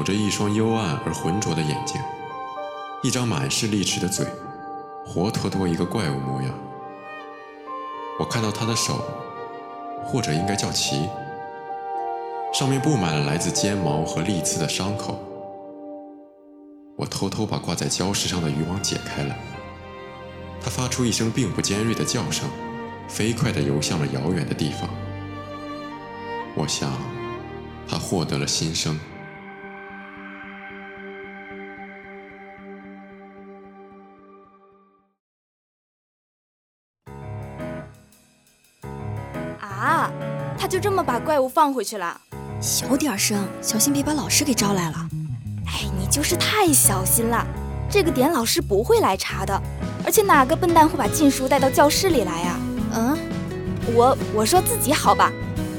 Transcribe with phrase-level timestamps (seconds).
[0.00, 2.00] 有着一双幽暗而浑浊的眼睛，
[3.02, 4.26] 一张满是利齿的嘴，
[5.04, 6.50] 活脱脱一个怪物模样。
[8.18, 9.04] 我看到他的手，
[10.02, 11.06] 或者应该叫鳍，
[12.50, 15.20] 上面布满了来自尖毛和利刺的伤口。
[16.96, 19.36] 我偷偷把挂在礁石上的渔网解开了，
[20.62, 22.48] 它发出一声并不尖锐的叫声，
[23.06, 24.88] 飞快地游向了遥远的地方。
[26.56, 26.90] 我想，
[27.86, 28.98] 他获得了新生。
[40.60, 42.20] 他就这么把怪物放回去了？
[42.60, 45.08] 小点声，小心别把老师给招来了。
[45.66, 47.46] 哎，你就是太小心了。
[47.88, 49.58] 这个点老师不会来查的，
[50.04, 52.60] 而且哪个笨蛋会把禁书带到教室里来呀？
[52.92, 53.18] 嗯，
[53.94, 55.32] 我我说自己好吧。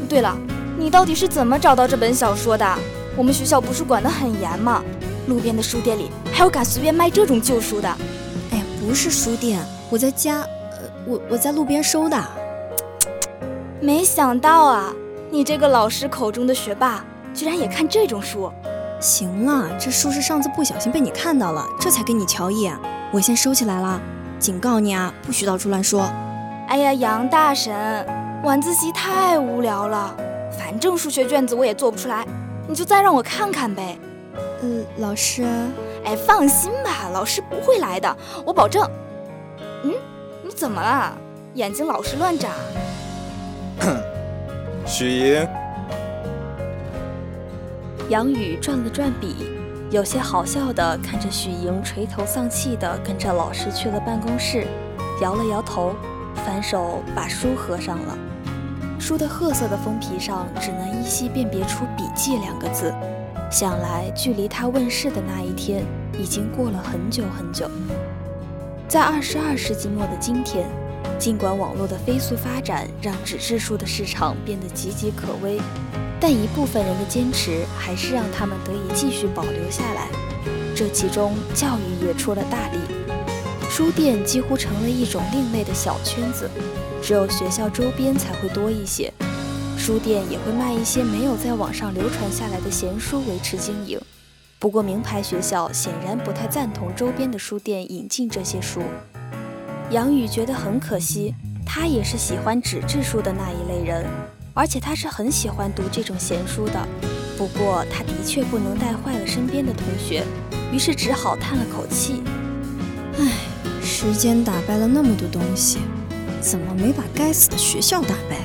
[0.10, 0.36] 对了，
[0.80, 2.66] 你到底是怎么找到这本小说的？
[3.16, 4.84] 我们学校不是管得很严吗？
[5.28, 7.88] 路边的书店里还有敢随便卖这种旧书的？
[8.52, 12.18] 哎，不是书店，我在家，呃，我我在路边收的。
[13.84, 14.94] 没想到啊，
[15.32, 17.04] 你这个老师口中的学霸，
[17.34, 18.52] 居然也看这种书。
[19.00, 22.78] 行了，这书是上次不小心被你看到了，这才给你瞧一眼。
[23.12, 24.00] 我先收起来了，
[24.38, 26.08] 警告你啊，不许到处乱说。
[26.68, 28.06] 哎呀，杨大神，
[28.44, 30.16] 晚自习太无聊了，
[30.60, 32.24] 反正数学卷子我也做不出来，
[32.68, 33.98] 你就再让我看看呗。
[34.62, 34.68] 呃，
[35.00, 35.44] 老师，
[36.06, 38.16] 哎，放心吧，老师不会来的，
[38.46, 38.88] 我保证。
[39.82, 39.92] 嗯，
[40.44, 41.18] 你怎么了？
[41.56, 42.50] 眼睛老是乱眨。
[43.82, 44.00] 哼
[44.86, 45.48] 许莹，
[48.10, 49.36] 杨宇转了转笔，
[49.90, 54.68] 有些好笑的看着许莹垂头丧气的跟着老师去了办公室，
[55.20, 55.96] 摇了摇头，
[56.46, 58.16] 反手把书合上了。
[59.00, 62.94] 书的褐色的封皮上只能依稀辨别出“笔记”两个字，
[63.50, 65.84] 想来距离它问世的那一天
[66.20, 67.68] 已经过了很久很久。
[68.88, 70.70] 在二十二世纪末的今天。
[71.22, 75.62] 尽管网络的飞速发展让纸质书的市场变得岌岌可危，
[76.20, 80.08] 但一部分人的坚持还是让他们得以继续保留下来。
[80.76, 82.80] 这其中，教育也出了大力，
[83.70, 86.50] 书店几乎成了一种另类的小圈子，
[87.04, 89.14] 只有学校周边才会多一些。
[89.78, 94.02] 书店也会卖一些没有在网上流传下来的闲书维持经营。
[94.58, 98.82] 不过，名牌学校显然不太赞同周边的书店引进这些书。
[99.92, 101.36] 杨宇觉得很可惜，
[101.66, 104.06] 他也是喜欢纸质书的那一类人，
[104.54, 106.88] 而且他是很喜欢读这种闲书的。
[107.38, 110.24] 不过他的确不能带坏了身边的同学，
[110.72, 112.24] 于是只好叹了口气
[113.20, 113.34] ：“唉，
[113.84, 115.80] 时间打败了那么多东西，
[116.40, 118.38] 怎么没把该死的学校打败？”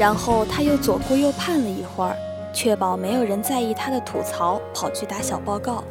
[0.00, 2.16] 然后他又左顾右盼了一会儿，
[2.54, 5.84] 确保没有人在意他的吐槽，跑去打小报告。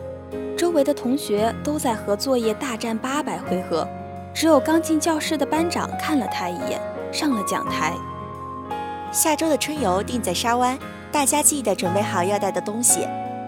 [0.62, 3.88] 周围的同学都在和作业大战八百回合，
[4.32, 6.80] 只有刚进教室的班长看了他一眼，
[7.12, 7.96] 上了讲台。
[9.12, 10.78] 下周的春游定在沙湾，
[11.12, 13.08] 大家记得准备好要带的东西。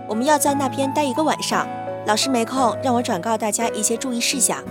[0.10, 1.68] 我们要在那边待一个晚上，
[2.08, 4.64] 老师没空，让我转告大家一些注意事项。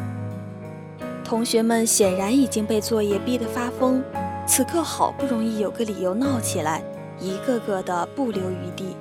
[1.24, 4.02] 同学们显然已经被作业逼得发疯，
[4.48, 6.82] 此刻好不容易有个理由闹起来，
[7.20, 8.96] 一个个的不留余地。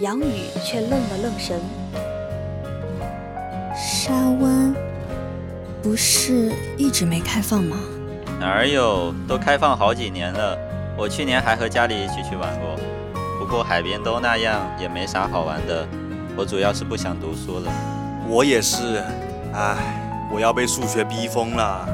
[0.00, 1.60] 杨宇却愣了愣神。
[4.02, 4.74] 沙湾
[5.82, 7.76] 不是一直没开放吗？
[8.40, 10.56] 哪有，都开放好几年了。
[10.96, 12.76] 我去年还和家里一起去玩过，
[13.38, 15.86] 不过海边都那样，也没啥好玩的。
[16.34, 17.70] 我主要是不想读书了。
[18.26, 19.04] 我也是，
[19.52, 19.76] 唉。
[20.32, 21.86] 我要被数学逼疯了。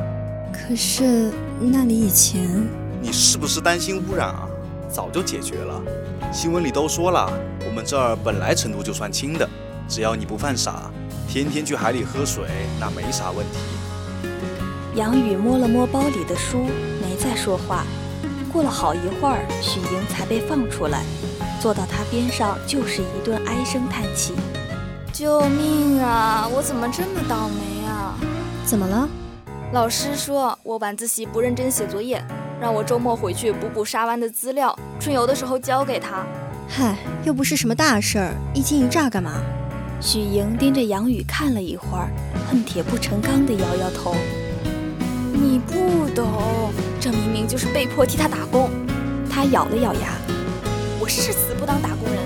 [0.53, 2.69] 可是那里以前……
[3.03, 4.47] 你是不是担心污染啊？
[4.89, 5.83] 早就解决了。
[6.33, 7.29] 新闻里都说了，
[7.67, 9.49] 我们这儿本来程度就算轻的，
[9.89, 10.89] 只要你不犯傻，
[11.37, 12.47] 天天去海里喝水，
[12.81, 13.59] 那没啥问题。
[14.95, 16.65] 杨宇摸了摸包里的书，
[17.03, 17.85] 没再说话。
[18.51, 21.03] 过了好一会儿，许莹才被放出来，
[21.61, 24.33] 坐到他边上就是一顿唉声叹气
[25.13, 26.49] ：“救命啊！
[26.51, 28.17] 我怎么这么倒霉啊？”
[28.65, 29.07] 怎么了？
[29.75, 32.25] 老师说我晚自习不认真写作业，
[32.59, 36.25] 让我周末回去补补沙湾的资料，春游的时候交给他。
[36.67, 39.33] 嗨，又不是什么大事儿，一惊一乍干嘛？
[40.01, 42.09] 许莹盯着杨宇看了一会儿，
[42.49, 44.15] 恨铁不成钢地摇摇头。
[45.33, 48.71] 你不懂，这明明就是被迫替他打工。
[49.29, 50.17] 他咬了咬牙，
[51.01, 52.23] 我誓死不当打工人。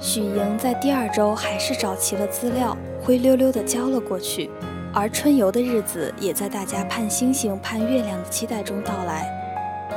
[0.00, 4.50] 许莹在第二周还是找齐了资料，灰溜溜地交了过去。
[4.94, 9.41] 而春游的日子也在大家盼星星盼月亮的期待中到来。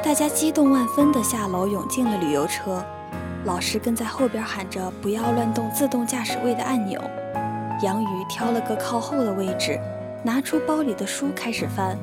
[0.06, 2.86] 大家激动万分地下楼涌进了旅游车，
[3.44, 7.02] 老师跟在后边喊着“不要乱动自动驾驶位的按钮”。
[7.82, 9.82] 杨宇挑了个靠后的位置，
[10.24, 11.98] 拿出包里的书开始翻，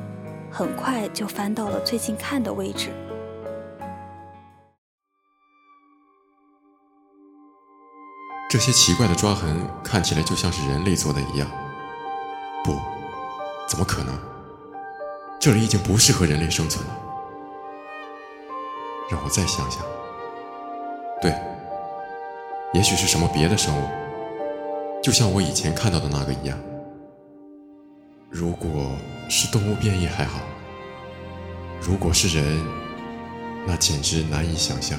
[0.51, 2.89] 很快就翻到了最近看的位置。
[8.49, 11.47] 这些奇怪的抓痕看起来就像是人类做的一样。
[12.65, 12.77] 不，
[13.65, 14.13] 怎么可能？
[15.39, 16.99] 这里已经不适合人类生存了。
[19.09, 19.83] 让我再想想。
[21.21, 21.33] 对，
[22.73, 23.87] 也许是什么别的生物，
[25.01, 26.57] 就像我以前看到的那个一样。
[28.29, 28.69] 如果
[29.29, 30.39] 是动物变异还好，
[31.79, 32.65] 如果是人，
[33.67, 34.97] 那简直难以想象。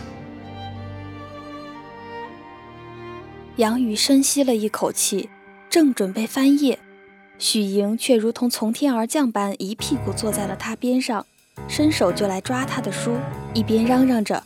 [3.57, 5.29] 杨宇深吸了一口气，
[5.69, 6.79] 正准备翻页，
[7.39, 11.27] 许莹却如同从天而降般一屁股坐在了他边上，
[11.69, 13.17] 伸手就来抓他的书，
[13.53, 14.43] 一边嚷嚷着：“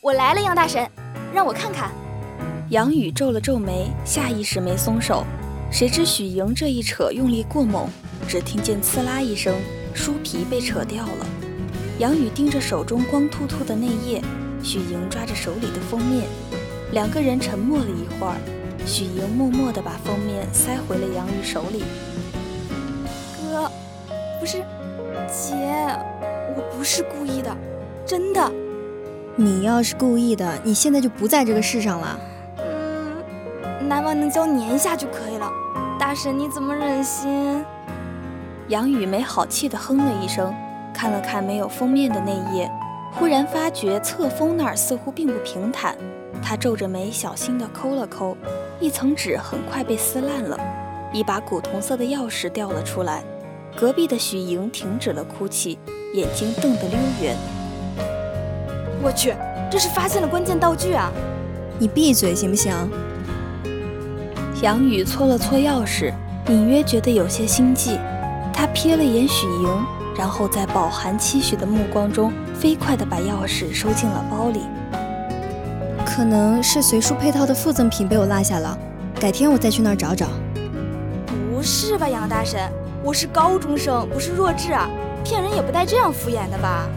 [0.00, 0.88] 我来了，杨大神，
[1.32, 1.90] 让我看看。”
[2.70, 5.24] 杨宇皱了皱眉，下意识没松手，
[5.70, 7.88] 谁知许莹这一扯用力过猛，
[8.26, 9.54] 只听见“刺啦”一声，
[9.94, 11.26] 书皮被扯掉了。
[11.98, 14.20] 杨宇盯着手中光秃秃的内页，
[14.62, 16.26] 许莹抓着手里的封面。
[16.92, 18.36] 两个人沉默了一会儿，
[18.84, 21.84] 许莹默默地把封面塞回了杨宇手里。
[23.40, 23.70] 哥，
[24.38, 24.58] 不是，
[25.28, 25.54] 姐，
[26.56, 27.54] 我不是故意的，
[28.06, 28.50] 真的。
[29.36, 32.18] 你要是故意的，你现在就不在这个世上了。
[32.58, 35.52] 嗯，南王能教粘一下就可以了。
[35.98, 37.62] 大神，你怎么忍心？
[38.68, 40.54] 杨宇没好气地哼了一声，
[40.94, 42.70] 看了看没有封面的那页，
[43.12, 45.94] 忽然发觉侧封那儿似乎并不平坦。
[46.42, 48.36] 他皱着眉，小心地抠了抠，
[48.80, 50.58] 一层纸很快被撕烂了，
[51.12, 53.22] 一把古铜色的钥匙掉了出来。
[53.76, 55.78] 隔壁的许莹停止了哭泣，
[56.14, 57.36] 眼睛瞪得溜圆。
[59.02, 59.34] 我去，
[59.70, 61.12] 这是发现了关键道具啊！
[61.78, 62.72] 你闭嘴行不行？
[64.62, 66.10] 杨宇搓了搓钥匙，
[66.48, 67.98] 隐约觉得有些心悸。
[68.50, 74.60] 他瞥了眼许莹，然后在饱含期许的目光中，飞快地把钥匙收进了包里。
[76.06, 78.78] 可能是随书配套的附赠品被我落下了，
[79.20, 80.28] 改天我再去那儿找找。
[81.52, 82.58] 不是吧，杨大神，
[83.06, 84.90] 我是高中生，不是弱智啊！
[85.22, 86.88] 骗人也不带这样敷衍的吧？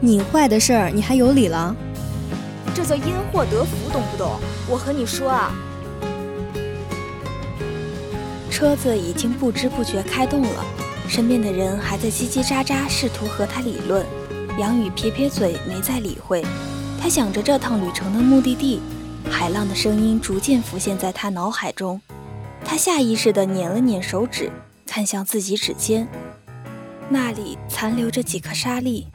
[0.00, 1.72] 你坏的事儿你还有理了？
[2.74, 4.40] 这叫因祸得福，懂不懂？
[4.68, 5.54] 我和你说啊，
[8.50, 10.64] 车子已经不知不觉开动了，
[11.06, 14.04] 身边的人还在叽叽喳喳，试图和他理论。
[14.58, 16.44] 杨宇撇撇嘴，没再理会。
[17.00, 18.80] 他想着这趟旅程的目的地，
[19.30, 22.00] 海浪的声音逐渐浮现在他脑海中。
[22.64, 24.50] 他下意识地捻了捻手指，
[24.94, 26.06] 看向自己指尖，
[27.08, 29.06] 那里残留着几颗沙粒。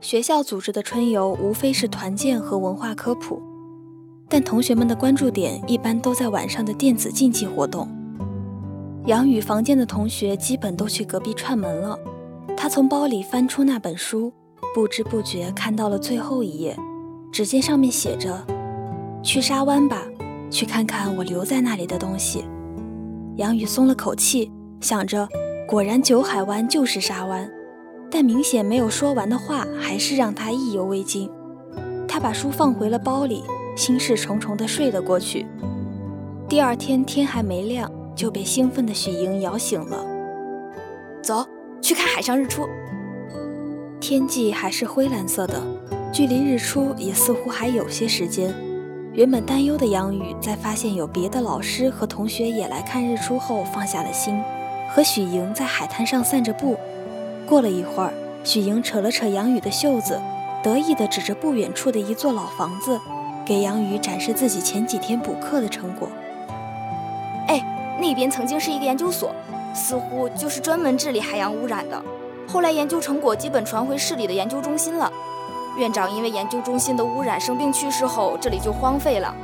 [0.00, 3.40] 学校组织的春游无非是团建和文化科普，
[4.28, 7.88] 但同学们的关注点一般都在晚上的电子竞技活动。
[9.04, 11.96] 杨宇房间的同学基本都去隔壁串门了。
[12.56, 14.32] 他从包里翻出那本书，
[14.74, 16.76] 不知不觉看到了最后一页，
[17.30, 18.44] 只见上面写着
[19.22, 20.02] ：“去沙湾吧，
[20.50, 22.44] 去看看我留在那里的东西。”
[23.36, 24.50] 杨宇松了口气，
[24.80, 25.28] 想着，
[25.68, 27.50] 果然九海湾就是沙湾，
[28.10, 31.30] 但明显没有说完的话，还是让他意犹未尽。
[32.08, 33.42] 他把书放回了包里，
[33.76, 35.44] 心事重重地睡了过去。
[36.48, 40.06] 第二天天还没亮，就被兴奋的许莹摇醒了。
[41.22, 41.44] 走
[41.82, 42.66] 去看海上日出。
[44.00, 45.60] 天际还是灰蓝色的，
[46.12, 48.54] 距离日出也似乎还有些时间。
[49.16, 54.38] 原本担忧的杨宇，在发现有别的老师和同学也来看日出后，放下了心，
[54.90, 56.76] 和许莹在海滩上散着步。
[57.46, 58.12] 过了一会儿，
[58.44, 60.20] 许莹扯了扯杨宇的袖子，
[60.62, 63.00] 得意地指着不远处的一座老房子，
[63.46, 66.10] 给杨宇展示自己前几天补课的成果。
[67.48, 69.34] 哎，那边曾经是一个研究所。
[69.72, 72.02] 似乎就是专门治理海洋污染的，
[72.46, 75.10] 后来研究成果基本传回市里的研究中心了。
[75.76, 79.34] 院长因为研究中心的污染生病去世后，这里就荒废了。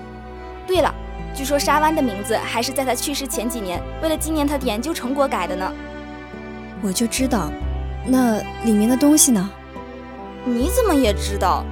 [0.66, 0.94] 对了，
[1.34, 5.72] 据说沙湾的名字还是在他去世前几年，为了纪念他的研究成果改的呢。
[6.82, 7.50] 我就知道，
[8.06, 9.50] 那里面的东西呢？
[10.44, 11.64] 你怎么也知道？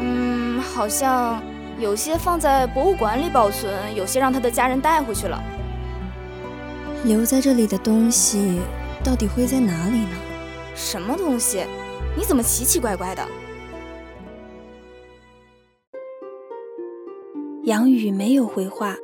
[0.00, 1.42] 嗯，好像
[1.78, 5.40] 有些放在博物馆里保存，有些让他的家人带回去了。
[7.04, 8.60] 留在这里的东西
[9.02, 10.16] 到底会在哪里呢？
[10.74, 11.64] 什么东西？
[12.16, 13.22] 你怎么奇奇怪怪的？
[17.70, 18.96] 杨宇没有回话，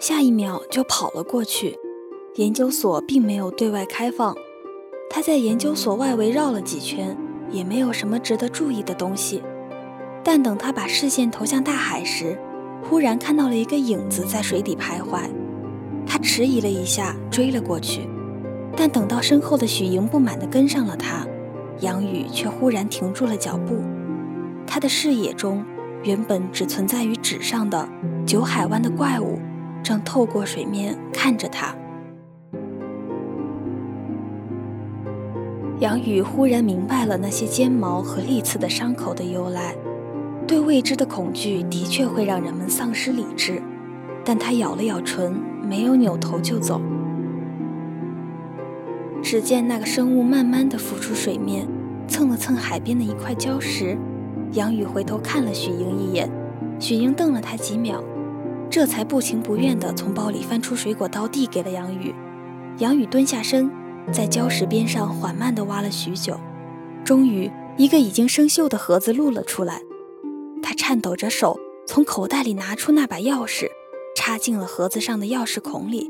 [0.00, 1.78] 下一秒就跑了过去。
[2.36, 4.34] 研究所并没有对外开放，
[5.10, 7.14] 他在研究所外围绕了几圈，
[7.50, 9.42] 也没有什么值得注意的东西。
[10.22, 12.38] 但等他把视线投向大海时，
[12.88, 15.28] 忽然看到了一个影子在水底徘徊。
[16.06, 18.08] 他迟疑了一下，追了过去，
[18.74, 21.26] 但等到身后的许莹不满地跟上了他，
[21.80, 23.82] 杨宇却忽然停住了脚步。
[24.66, 25.62] 他的视野中，
[26.04, 27.86] 原本只存在于纸上的
[28.26, 29.38] 九海湾的怪物，
[29.82, 31.74] 正透过水面看着他。
[35.80, 39.74] 杨宇忽然明白了那些尖毛和利刺的伤口的由来。
[40.46, 43.62] 对未知的恐惧的确会让人们丧失理智，
[44.24, 45.34] 但他咬了咬唇。
[45.66, 46.78] 没有扭头就走。
[49.22, 51.66] 只见那个生物慢慢的浮出水面，
[52.06, 53.96] 蹭了蹭海边的一块礁石。
[54.52, 56.30] 杨宇回头看了许莹一眼，
[56.78, 58.04] 许莹瞪了他几秒，
[58.70, 62.14] 这才不情不愿地从包里翻出水果刀递给了杨宇。
[62.78, 63.70] 杨宇蹲下身，
[64.12, 66.38] 在礁石边上缓慢地挖了许久，
[67.04, 69.80] 终于一个已经生锈的盒子露了出来。
[70.62, 73.66] 他颤抖着手从口袋里拿出那把钥匙。
[74.16, 76.08] 插进了盒子上的钥匙孔里，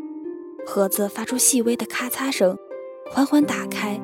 [0.66, 2.56] 盒子发出细微的咔嚓声，
[3.10, 3.98] 缓缓打开，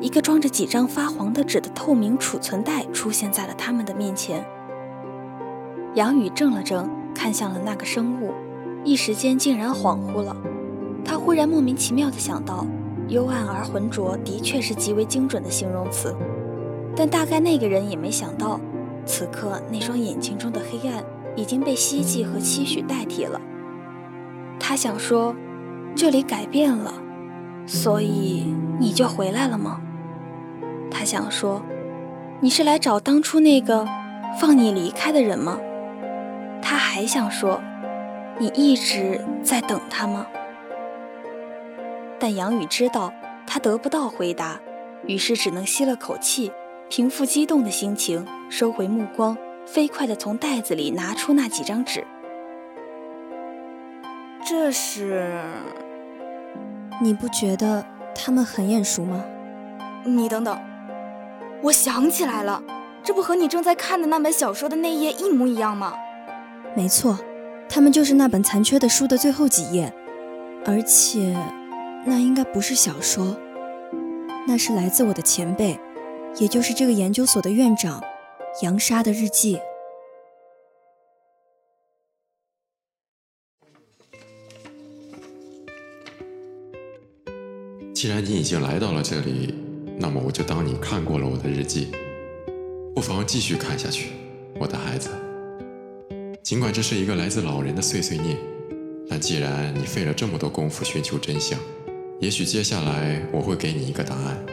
[0.00, 4.44] 一个装着几张发黄的纸的透明储存袋出现在了他们的面前。
[5.94, 8.32] 杨宇怔了怔，看向了那个生物，
[8.84, 10.36] 一时间竟然恍惚了。
[11.04, 12.66] 他忽然莫名其妙地想到，
[13.08, 16.14] 幽暗而浑浊的确是极为精准的形容词，
[16.96, 18.60] 但大概那个人也没想到，
[19.06, 21.02] 此刻那双眼睛中的黑暗。
[21.36, 23.40] 已经被希冀和期许代替了。
[24.60, 25.34] 他想说，
[25.96, 26.94] 这里改变了，
[27.66, 29.80] 所以你就回来了吗？
[30.92, 31.60] 他想说，
[32.38, 33.84] 你是来找当初那个
[34.38, 35.58] 放你离开的人吗？
[36.66, 37.60] 他还想说，
[38.38, 40.26] 你一直在等他吗？
[42.18, 43.12] 但杨宇知道
[43.46, 44.58] 他得不到回答，
[45.06, 46.50] 于是只能吸了口气，
[46.88, 49.36] 平复激动的心情，收回目光。
[49.66, 52.06] 飞快地从袋子里拿出那几张纸。
[54.44, 55.42] 这是？
[57.00, 59.22] 你不觉得他们很眼熟吗？
[60.04, 60.58] 你等等，
[61.62, 62.62] 我想起来了，
[63.02, 65.94] 这不和你正在看的那本小说的那页一模一样吗？
[66.76, 67.18] 没错，
[67.68, 69.92] 他们就是那本残缺的书的最后几页，
[70.66, 71.36] 而且
[72.04, 73.36] 那应该不是小说，
[74.46, 75.78] 那是来自我的前辈，
[76.38, 78.02] 也就是这个研究所的院长。
[78.62, 79.58] 杨沙的日记。
[87.92, 89.54] 既然你已经来到了这里，
[89.98, 91.90] 那么我就当你看过了我的日记。
[92.94, 94.12] 不妨继续看下去，
[94.60, 95.10] 我的孩子。
[96.44, 98.36] 尽管这是一个来自老人的碎碎念，
[99.08, 101.58] 但既然你费了这么多功夫寻求真相，
[102.20, 104.44] 也许接下来我会给你一个答案。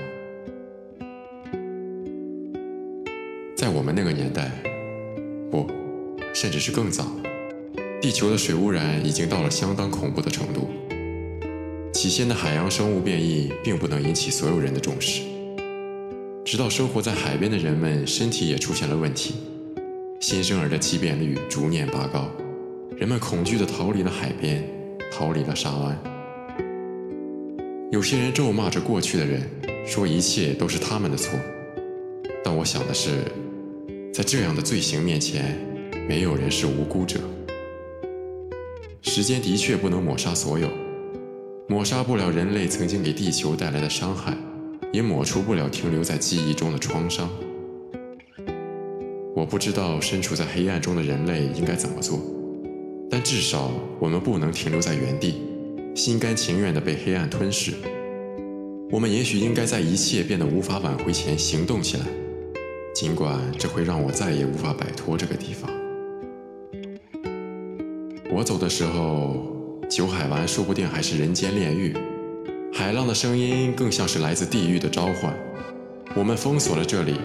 [3.57, 4.49] 在我们那个年代，
[5.51, 5.69] 不，
[6.33, 7.11] 甚至是更早，
[8.01, 10.69] 地球的水污染已经到了相当恐怖的程度。
[11.91, 15.23] 起先的海洋生物变异并不能引起所有人的重视，
[16.45, 19.33] 直到生活在海边的人们身体也出现了问题，
[20.21, 22.29] 新生儿的畸变率逐年拔高，
[22.95, 24.63] 人们恐惧地逃离了海边，
[25.11, 25.99] 逃离了沙湾。
[27.91, 29.41] 有些人咒骂着过去的人，
[29.83, 31.39] 说一切都是他们的错。
[32.43, 33.23] 但我想的是，
[34.13, 35.57] 在这样的罪行面前，
[36.07, 37.19] 没有人是无辜者。
[39.01, 40.69] 时间的确不能抹杀所有，
[41.67, 44.37] 抹杀不了人类曾经给地球带来的伤害，
[44.93, 47.27] 也抹除不了停留在记忆中的创伤。
[49.33, 52.19] 我不知道身处在黑暗中的人类应该怎么做，
[53.09, 55.41] 但至少我们不能停留在原地。
[55.95, 57.73] 心甘情愿地被黑暗吞噬。
[58.89, 62.05] 我们也许应该在一切变得无法挽回前行动起来，
[62.93, 65.69] 尽管这会让我再也无法摆脱这个地方。
[68.33, 69.45] 我走的时候，
[69.89, 71.93] 九海湾说不定还是人间炼狱，
[72.73, 75.37] 海浪的声音更像是来自地狱的召唤。
[76.15, 77.15] 我们封锁了这里，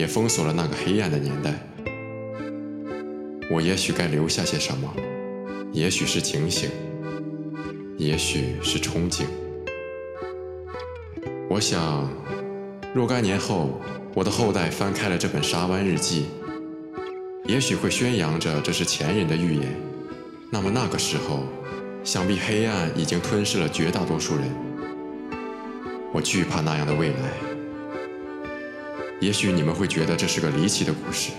[0.00, 1.52] 也封锁了那个黑暗的年代。
[3.50, 4.90] 我也许该留下些什么，
[5.72, 6.70] 也许是警醒。
[7.98, 9.24] 也许是憧憬。
[11.50, 12.10] 我想，
[12.94, 13.78] 若干年后，
[14.14, 16.28] 我的后代翻开了这本沙湾日记，
[17.44, 19.76] 也许会宣扬着这是前人的预言。
[20.50, 21.44] 那么那个时候，
[22.02, 24.44] 想必黑暗已经吞噬了绝大多数人。
[26.14, 27.49] 我惧怕那样的未来。
[29.20, 31.30] 也许你们会觉得这是个离奇的故事。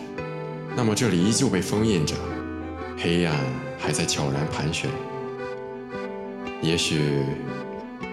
[0.76, 2.16] 那么这里依旧被封印着，
[2.98, 3.36] 黑暗
[3.80, 4.90] 还在悄然盘旋。
[6.62, 7.24] 也许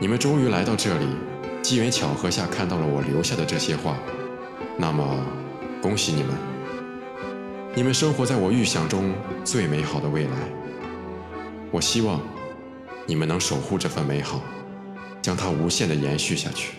[0.01, 1.07] 你们终于来到这里，
[1.63, 3.99] 机缘巧合下看到了我留下的这些话，
[4.79, 5.23] 那么
[5.83, 6.35] 恭喜你们，
[7.75, 9.13] 你们生活在我预想中
[9.45, 10.31] 最美好的未来。
[11.71, 12.19] 我希望
[13.05, 14.43] 你们能守护这份美好，
[15.21, 16.78] 将它无限的延续下去。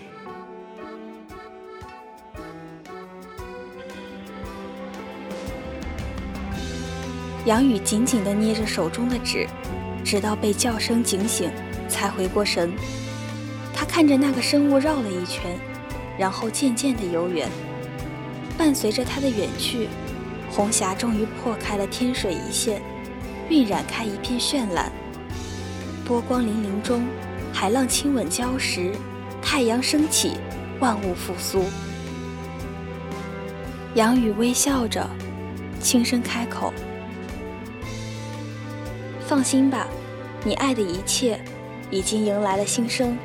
[7.49, 9.47] 杨宇紧紧地捏着手中的纸。
[10.05, 11.51] 直到被叫声惊醒，
[11.87, 12.71] 才回过神。
[13.73, 15.57] 他看着那个生物绕了一圈，
[16.15, 17.49] 然后渐渐地游远。
[18.55, 19.89] 伴随着他的远去，
[20.51, 22.83] 红霞终于破开了天水一线，
[23.49, 24.91] 晕染开一片绚烂。
[26.05, 27.03] 波光粼粼中，
[27.51, 28.91] 海浪亲吻礁石，
[29.41, 30.37] 太阳升起，
[30.79, 31.65] 万物复苏。
[33.95, 35.09] 杨宇微笑着，
[35.81, 36.71] 轻声开口。
[39.29, 39.87] 放心吧，
[40.43, 41.39] 你爱的一切
[41.91, 43.15] 已经迎来了新生。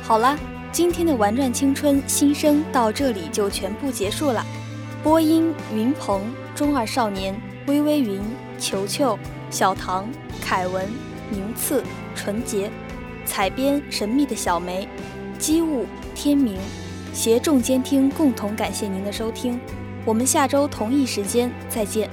[0.00, 0.38] 好了，
[0.70, 4.46] 今天的《玩转青春》新生到这里就全部结束了。
[5.02, 6.22] 播音：云鹏、
[6.54, 7.34] 中二少年、
[7.66, 8.20] 微微云、
[8.60, 9.18] 球球、
[9.56, 10.06] 小唐。
[10.38, 10.86] 凯文、
[11.30, 11.82] 宁次、
[12.14, 12.70] 纯洁，
[13.24, 14.86] 采编神秘的小梅，
[15.38, 16.58] 机务天明，
[17.14, 19.58] 协众监听共同感谢您的收听，
[20.04, 22.10] 我们下周同一时间再见。